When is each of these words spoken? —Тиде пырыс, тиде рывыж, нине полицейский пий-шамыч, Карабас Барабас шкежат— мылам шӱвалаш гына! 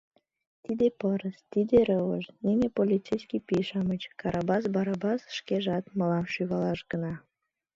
—Тиде 0.63 0.87
пырыс, 0.99 1.37
тиде 1.51 1.77
рывыж, 1.89 2.25
нине 2.45 2.67
полицейский 2.77 3.41
пий-шамыч, 3.47 4.01
Карабас 4.19 4.63
Барабас 4.75 5.21
шкежат— 5.37 5.83
мылам 5.97 6.25
шӱвалаш 6.33 6.79
гына! 6.91 7.13